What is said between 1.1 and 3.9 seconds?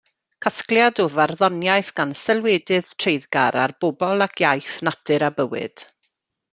farddoniaeth gan sylwedydd treiddgar ar